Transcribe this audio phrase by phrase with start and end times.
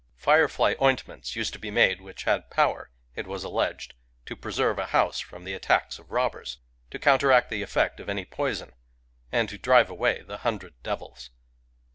[0.17, 3.93] Firefly oint ments used to be made which had power, it was' alleged,
[4.25, 6.57] to preserve a house from the attacks of I robbers,
[6.89, 8.73] to counteract the eflFect of any poison,]
[9.31, 11.29] and to drive away "the hundred devils."